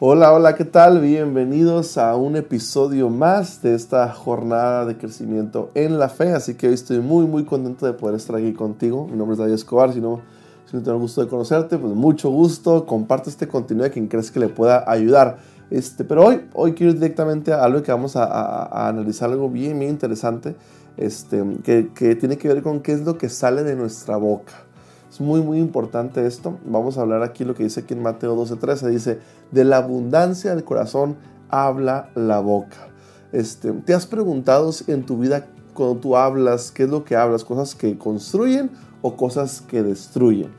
[0.00, 1.00] Hola, hola, ¿qué tal?
[1.00, 6.32] Bienvenidos a un episodio más de esta jornada de crecimiento en la fe.
[6.32, 9.06] Así que hoy estoy muy, muy contento de poder estar aquí contigo.
[9.06, 9.92] Mi nombre es David Escobar.
[9.92, 10.20] Si no,
[10.66, 12.86] si no tengo el gusto de conocerte, pues mucho gusto.
[12.86, 15.38] Comparte este contenido a quien crees que le pueda ayudar.
[15.70, 19.78] Este, pero hoy, hoy quiero ir directamente a algo que vamos a, analizar, algo bien,
[19.78, 20.56] bien interesante,
[20.96, 24.63] este, que, que tiene que ver con qué es lo que sale de nuestra boca.
[25.14, 26.58] Es muy, muy importante esto.
[26.66, 28.88] Vamos a hablar aquí lo que dice aquí en Mateo 12:13.
[28.88, 29.20] Dice,
[29.52, 31.14] de la abundancia del corazón
[31.48, 32.88] habla la boca.
[33.30, 37.44] Este, ¿Te has preguntado en tu vida cuando tú hablas, qué es lo que hablas?
[37.44, 40.50] ¿Cosas que construyen o cosas que destruyen?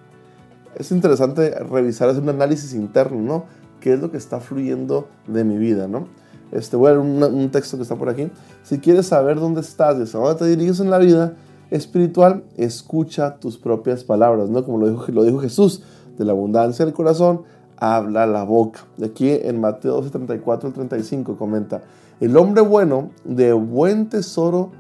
[0.75, 3.45] Es interesante revisar, hacer un análisis interno, ¿no?
[3.81, 6.08] ¿Qué es lo que está fluyendo de mi vida, ¿no?
[6.53, 8.31] Este, voy a leer un, texto que está por aquí.
[8.63, 11.33] Si quieres saber dónde estás y dónde te diriges en la vida,
[11.71, 14.63] espiritual, escucha tus propias palabras, ¿no?
[14.63, 15.83] Como lo dijo, Jesús,
[16.17, 17.44] de la abundancia del corazón
[17.77, 18.81] habla la boca.
[18.97, 21.83] De aquí en Mateo 12, 34 al 35 comenta,
[22.19, 24.71] el hombre bueno de buen tesoro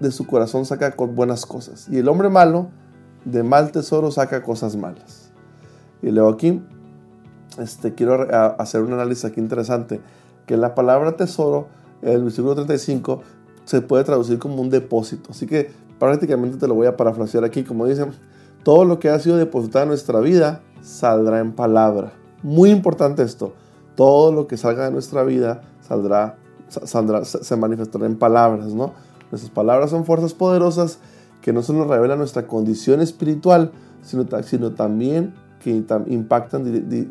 [0.00, 2.68] de su corazón saca buenas cosas y el hombre malo
[3.24, 5.30] de mal tesoro saca cosas malas.
[6.02, 6.62] Y luego aquí
[7.58, 8.26] este, quiero
[8.58, 10.00] hacer un análisis aquí interesante,
[10.46, 11.68] que la palabra tesoro,
[12.02, 13.22] el versículo 35,
[13.64, 15.30] se puede traducir como un depósito.
[15.30, 18.10] Así que prácticamente te lo voy a parafrasear aquí, como dicen,
[18.62, 22.12] todo lo que ha sido depositado en nuestra vida saldrá en palabra.
[22.42, 23.54] Muy importante esto,
[23.94, 26.36] todo lo que salga de nuestra vida saldrá,
[26.68, 28.92] saldrá se manifestará en palabras, ¿no?
[29.30, 30.98] Nuestras palabras son fuerzas poderosas
[31.42, 33.72] que no solo revelan nuestra condición espiritual,
[34.02, 36.64] sino, sino también que impactan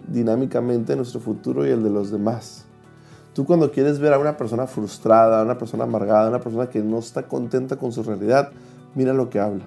[0.07, 2.65] dinámicamente nuestro futuro y el de los demás.
[3.33, 6.69] Tú cuando quieres ver a una persona frustrada, a una persona amargada, a una persona
[6.69, 8.51] que no está contenta con su realidad,
[8.97, 9.63] mira lo que habla.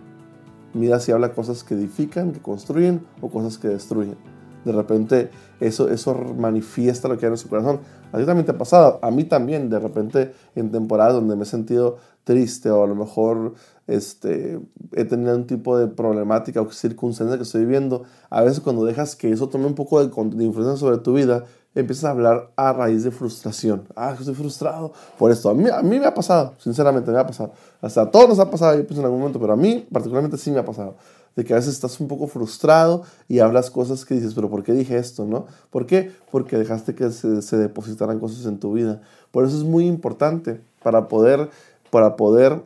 [0.75, 4.17] Mira si habla cosas que edifican, que construyen o cosas que destruyen.
[4.65, 5.31] De repente
[5.61, 7.81] eso, eso manifiesta lo que hay en su corazón.
[8.13, 11.45] A ti también te ha pasado, a mí también, de repente en temporadas donde me
[11.45, 13.55] he sentido triste o a lo mejor
[13.87, 14.61] este,
[14.93, 19.17] he tenido un tipo de problemática o circunstancia que estoy viviendo, a veces cuando dejas
[19.17, 21.45] que eso tome un poco de, de influencia sobre tu vida,
[21.75, 23.87] empiezas a hablar a raíz de frustración.
[23.95, 25.51] Ah, estoy frustrado por esto.
[25.51, 27.53] A mí, a mí me ha pasado, sinceramente me ha pasado.
[27.81, 30.37] Hasta a todos nos ha pasado, yo pienso en algún momento, pero a mí particularmente
[30.37, 30.97] sí me ha pasado.
[31.37, 34.65] De que a veces estás un poco frustrado y hablas cosas que dices, pero ¿por
[34.65, 35.25] qué dije esto?
[35.25, 35.47] ¿no?
[35.71, 36.11] ¿Por qué?
[36.33, 39.01] Porque dejaste que se, se depositaran cosas en tu vida.
[39.31, 41.49] Por eso es muy importante para poder,
[41.91, 42.65] para poder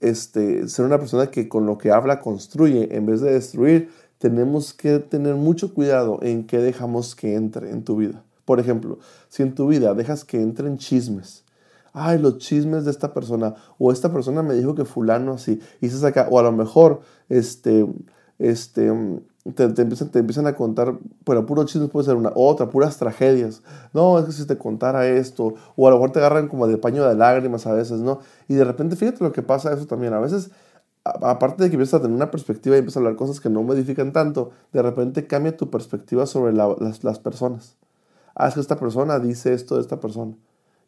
[0.00, 3.90] este, ser una persona que con lo que habla construye en vez de destruir.
[4.18, 8.24] Tenemos que tener mucho cuidado en qué dejamos que entre en tu vida.
[8.44, 11.44] Por ejemplo, si en tu vida dejas que entren chismes,
[11.92, 15.88] ay, los chismes de esta persona, o esta persona me dijo que fulano así, y
[15.88, 17.86] se saca, o a lo mejor, este,
[18.38, 18.90] este,
[19.54, 23.62] te, empiezan, te empiezan a contar, pero puros chismes puede ser una, otra, puras tragedias.
[23.92, 26.78] No, es que si te contara esto, o a lo mejor te agarran como de
[26.78, 28.20] paño de lágrimas a veces, ¿no?
[28.48, 30.50] Y de repente, fíjate lo que pasa eso también, a veces
[31.04, 33.62] aparte de que empiezas a tener una perspectiva y empiezas a hablar cosas que no
[33.62, 37.76] modifican tanto, de repente cambia tu perspectiva sobre las, las, personas
[38.40, 40.34] haz que esta persona dice esto de esta persona.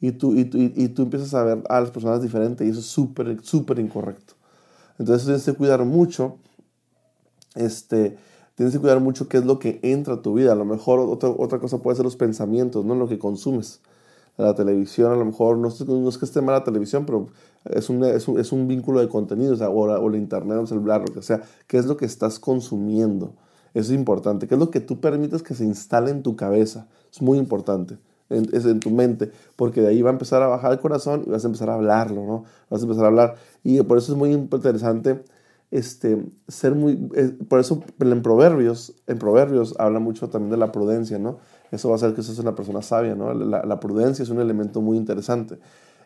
[0.00, 2.86] Y tú, y, y, tú empiezas a ver a las personas diferentes y eso es
[2.86, 4.34] súper, súper incorrecto.
[4.98, 6.38] Entonces tienes que cuidar mucho,
[7.54, 8.18] este,
[8.56, 10.52] tienes que cuidar mucho qué es lo que entra a tu vida.
[10.52, 13.80] A lo mejor otra, otra cosa puede ser los pensamientos, no lo que consumes.
[14.38, 17.28] La televisión, a lo mejor, no, no es que esté mal la televisión, pero
[17.66, 20.56] es un, es un, es un vínculo de contenido, o, sea, o, la, o, internet,
[20.56, 21.42] o el celular, lo que sea.
[21.66, 23.34] ¿Qué es lo que estás consumiendo?
[23.74, 24.46] Eso es importante.
[24.46, 26.86] ¿Qué es lo que tú permites que se instale en tu cabeza?
[27.12, 27.98] Es muy importante.
[28.28, 31.30] es en tu mente, porque de ahí va a empezar a bajar el corazón y
[31.30, 32.44] vas a empezar a hablarlo, ¿no?
[32.70, 33.34] Vas a empezar a hablar.
[33.62, 35.22] Y por eso es muy interesante
[35.72, 37.08] este, ser muy...
[37.14, 41.38] Eh, por eso en Proverbios, en Proverbios habla mucho también de la prudencia, ¿no?
[41.70, 43.32] Eso va a hacer que seas una persona sabia, ¿no?
[43.32, 45.58] La, la, prudencia es un elemento muy interesante.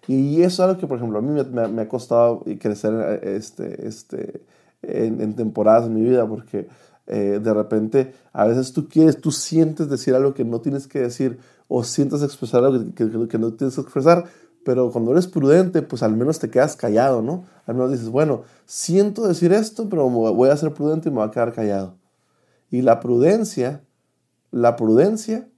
[0.07, 3.89] Y eso es algo que, por ejemplo, a mí me, me ha costado crecer este,
[3.89, 4.45] este,
[4.83, 6.69] en, en temporadas en mi vida, porque
[7.07, 11.01] eh, de repente, a veces tú quieres, tú sientes decir algo que no tienes que
[11.01, 11.39] decir
[11.69, 14.25] o sientes expresar algo que, que, no tienes que expresar,
[14.65, 17.45] pero cuando eres prudente, pues al menos te quedas callado, ¿no?
[17.67, 21.29] Al menos dices, bueno, siento decir esto, pero voy a ser prudente y me voy
[21.29, 21.95] a quedar callado.
[22.71, 23.83] Y la prudencia,
[24.51, 25.49] la prudencia,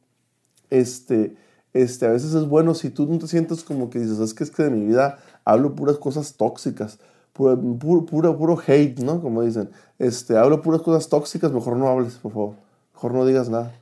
[0.69, 1.37] este,
[1.73, 4.45] este, a veces es bueno si tú no te sientes como que dices, es que
[4.45, 6.99] es que de mi vida hablo puras cosas tóxicas,
[7.39, 9.23] puro, puro, puro, hate, ¿no?
[9.23, 12.55] Como dicen, este, hablo puras cosas tóxicas, mejor no hables, por favor,
[12.93, 13.73] mejor no digas nada.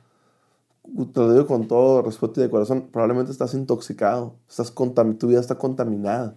[0.83, 5.39] Te lo digo con todo respeto y de corazón, probablemente estás intoxicado, estás tu vida
[5.39, 6.35] está contaminada.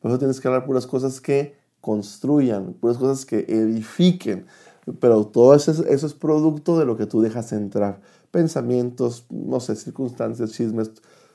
[0.00, 4.46] Por eso tienes que hablar puras cosas que construyan, puras cosas que edifiquen.
[5.00, 8.00] Pero todo eso es, eso es producto de lo que tú dejas entrar.
[8.30, 10.90] Pensamientos, no sé, circunstancias, chismes,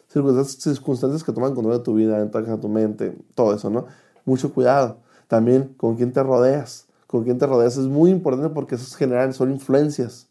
[0.07, 3.85] circunstancias, que toman control de tu vida, entran a tu mente, todo eso, ¿no?
[4.25, 4.97] Mucho cuidado.
[5.29, 6.87] También con quién te rodeas.
[7.05, 10.27] Con quién te rodeas es muy importante porque esos generan, son influencias.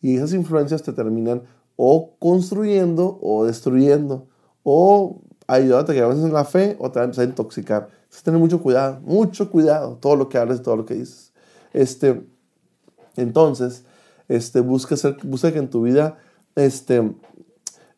[0.00, 1.42] Y esas influencias te terminan
[1.76, 4.26] o construyendo o destruyendo.
[4.64, 7.88] O ayudándote a que avances en la fe o te van a empezar a intoxicar.
[8.04, 11.32] Entonces, mucho cuidado, mucho cuidado, todo lo que hables, todo lo que dices.
[11.72, 12.26] Este,
[13.14, 13.84] entonces,
[14.26, 14.96] este, busca
[15.52, 16.18] que en tu vida
[16.56, 17.14] este,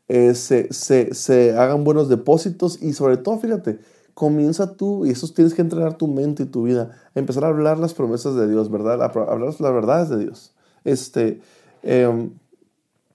[0.08, 3.78] eh, se, se, se, hagan buenos depósitos y sobre todo, fíjate,
[4.14, 7.78] comienza tú, y eso tienes que entrenar tu mente y tu vida, empezar a hablar
[7.78, 9.02] las promesas de Dios, ¿verdad?
[9.02, 10.54] A hablar las verdades de Dios.
[10.84, 11.40] Este,
[11.82, 12.30] eh,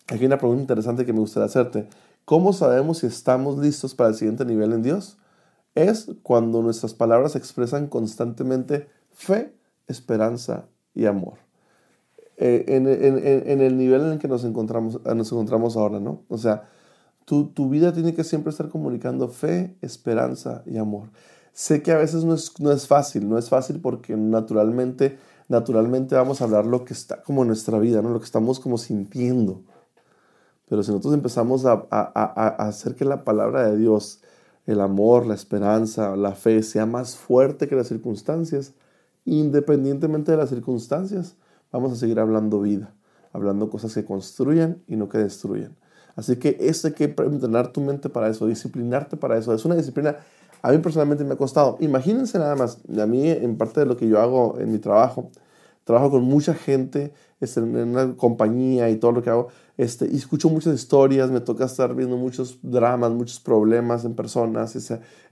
[0.07, 1.87] aquí hay una pregunta interesante que me gustaría hacerte.
[2.25, 5.17] ¿Cómo sabemos si estamos listos para el siguiente nivel en Dios?
[5.73, 9.53] Es cuando nuestras palabras expresan constantemente fe,
[9.87, 11.35] esperanza y amor.
[12.37, 16.23] Eh, en, el nivel en el que nos encontramos, nos encontramos ahora, ¿no?
[16.29, 16.69] O sea,
[17.29, 21.11] tu, tu, vida tiene que siempre estar comunicando fe, esperanza y amor.
[21.53, 26.15] Sé que a veces no es, no es fácil, no es fácil porque naturalmente, naturalmente
[26.15, 28.09] vamos a hablar lo que está como en nuestra vida, ¿no?
[28.09, 29.61] Lo que estamos como sintiendo.
[30.67, 31.73] Pero si nosotros empezamos a,
[32.57, 34.21] hacer que la palabra de Dios,
[34.65, 38.73] el amor, la esperanza, la fe sea más fuerte que las circunstancias,
[39.25, 41.35] independientemente de las circunstancias,
[41.71, 42.95] vamos a seguir hablando vida,
[43.33, 45.77] hablando cosas que construyan y no que destruyan.
[46.19, 49.53] Así que esto hay que entrenar tu mente para eso, disciplinarte para eso.
[49.53, 50.17] Es una disciplina,
[50.61, 51.77] a mí personalmente me ha costado.
[51.79, 55.31] Imagínense nada más, a mí en parte de lo que yo hago en mi trabajo,
[55.85, 59.47] trabajo con mucha gente este, en una compañía y todo lo que hago,
[59.79, 64.75] este, y escucho muchas historias, me toca estar viendo muchos dramas, muchos problemas en personas,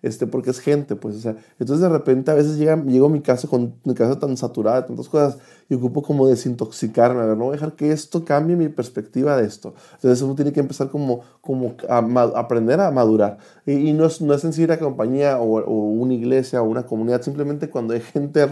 [0.01, 3.09] este, porque es gente, pues, o sea, entonces de repente a veces llega, llego a
[3.09, 5.37] mi casa con mi casa tan saturada de tantas cosas
[5.67, 9.35] y ocupo como desintoxicarme, a ver, no voy a dejar que esto cambie mi perspectiva
[9.35, 9.73] de esto.
[9.95, 11.97] Entonces uno tiene que empezar como, como a,
[12.39, 13.39] aprender a madurar.
[13.65, 17.21] Y, no, es, no es en sí compañía o, o, una iglesia o una comunidad,
[17.21, 18.47] simplemente cuando hay gente,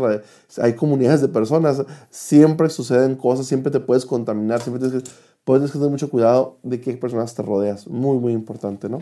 [0.61, 5.15] hay comunidades de personas, siempre suceden cosas, siempre te puedes contaminar, siempre tienes que
[5.45, 7.87] puedes tener mucho cuidado de qué personas te rodeas.
[7.87, 8.99] Muy, muy importante, ¿no?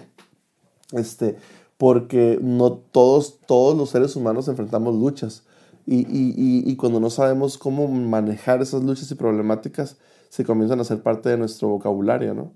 [0.91, 1.37] Este,
[1.77, 5.43] porque no todos, todos los seres humanos enfrentamos luchas.
[5.85, 9.97] Y, y, cuando no sabemos cómo manejar esas luchas y problemáticas,
[10.29, 12.53] se comienzan a ser parte de nuestro vocabulario, ¿no?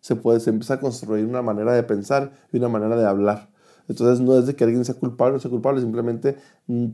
[0.00, 3.50] Se, puede, se empieza a construir una manera de pensar y una manera de hablar.
[3.88, 6.36] Entonces no es de que alguien sea culpable o sea culpable, simplemente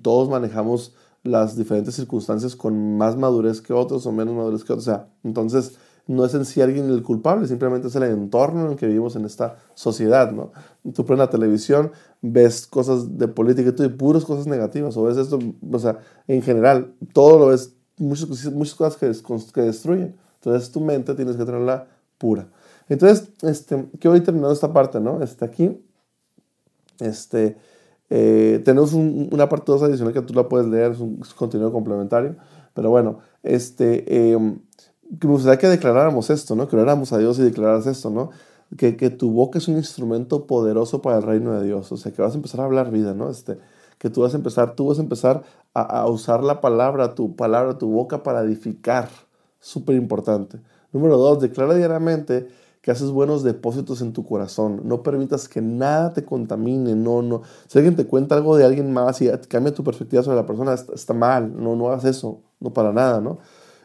[0.01, 4.87] todos manejamos las diferentes circunstancias con más madurez que otros o menos madurez que otros.
[4.89, 5.73] O sea, entonces
[6.07, 9.15] no es en sí alguien el culpable, simplemente es el entorno en el que vivimos
[9.15, 10.53] en esta sociedad, ¿no?
[10.95, 11.93] Tú prendes la televisión,
[12.23, 15.39] ves cosas de política y tú puras cosas negativas, o ves esto,
[15.71, 20.17] o sea, en general, todo lo ves, muchas, muchas cosas que, que destruyen.
[20.37, 21.87] Entonces tu mente tienes que tenerla
[22.17, 22.49] pura.
[22.89, 25.23] Entonces, este, quiero ir terminando esta parte, ¿no?
[25.23, 25.79] Este, aquí,
[27.01, 27.59] este,
[28.11, 32.37] eh, tenemos una parte 2 adicional que tú la puedes leer, es un, contenido complementario,
[32.75, 34.05] pero bueno, este...
[34.07, 34.39] Eh,
[35.11, 36.69] me gustaría que declaráramos esto, ¿no?
[36.69, 38.31] Que oráramos a Dios y declararas esto, ¿no?
[38.77, 41.91] Que, que, tu boca es un instrumento poderoso para el reino de Dios.
[41.91, 43.31] O sea, que vas a empezar a hablar vida, ¿no?
[43.31, 43.59] Este,
[43.97, 47.37] que tú vas a empezar, tú vas a empezar a, a usar la palabra, tu
[47.37, 49.09] palabra, tu boca para edificar.
[49.61, 50.61] Súper importante.
[50.93, 52.49] Número dos, declara diariamente
[52.81, 54.83] que haces buenos depósitos en tu corazón.
[54.85, 56.95] No permitas que nada te contamine.
[56.95, 57.43] No, no.
[57.67, 60.75] Si alguien te cuenta algo de alguien más y cambia tu perspectiva sobre la persona,
[60.75, 61.61] está, mal.
[61.61, 62.43] No, no hagas eso.
[62.61, 63.39] No para nada, ¿no?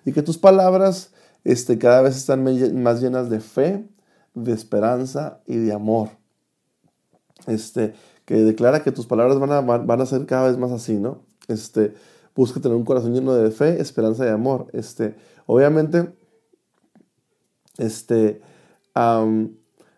[0.05, 1.11] Y que tus palabras
[1.43, 2.43] este, cada vez están
[2.81, 3.87] más llenas de fe,
[4.33, 6.09] de esperanza y de amor.
[7.47, 7.93] Este,
[8.25, 11.21] que declara que tus palabras van a, van a ser cada vez más así, ¿no?
[11.47, 11.93] Este,
[12.35, 14.67] busca tener un corazón lleno de fe, esperanza y amor.
[14.73, 16.13] Este, obviamente,
[17.77, 18.41] este,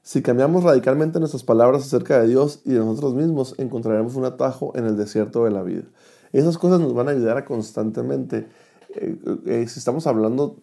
[0.02, 4.72] si cambiamos radicalmente nuestras palabras acerca de Dios y de nosotros mismos, encontraremos un atajo
[4.76, 5.84] en el desierto de la vida.
[6.32, 8.48] Esas cosas nos van a ayudar a constantemente,
[8.96, 10.58] eh, eh, si estamos hablando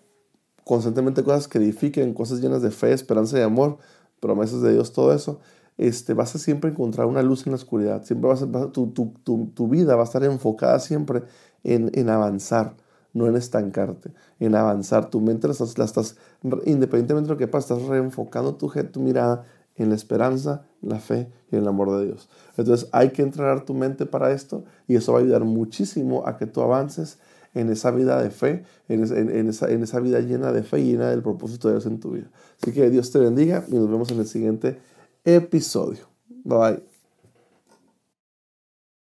[0.64, 3.78] constantemente cosas que edifiquen, cosas llenas de fe, esperanza y amor,
[4.20, 5.40] promesas de Dios, todo eso,
[5.78, 8.04] este, vas a siempre encontrar una luz en la oscuridad.
[8.04, 9.14] Siempre vas a, tu, tu,
[9.54, 11.22] tu, vida va a estar enfocada siempre
[11.64, 12.76] en, en, avanzar,
[13.12, 15.10] no en estancarte, en avanzar.
[15.10, 19.44] Tu mente la estás, independientemente de lo que pasa, estás reenfocando tu, mirada
[19.76, 22.28] en la esperanza, en la fe y en el amor de Dios.
[22.56, 26.36] Entonces hay que entrenar tu mente para esto y eso va a ayudar muchísimo a
[26.36, 27.18] que tú avances
[27.54, 30.80] en esa vida de fe, en esa, en esa, en esa vida llena de fe
[30.80, 32.30] y llena del propósito de Dios en tu vida.
[32.60, 34.78] Así que Dios te bendiga y nos vemos en el siguiente
[35.24, 36.08] episodio.
[36.44, 36.91] Bye bye.